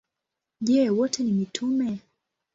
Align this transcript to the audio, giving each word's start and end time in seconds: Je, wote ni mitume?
Je, 0.69 0.85
wote 0.89 1.23
ni 1.23 1.31
mitume? 1.31 1.89